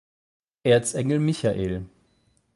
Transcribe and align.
Erzengel 0.63 1.19
Michael. 1.19 1.85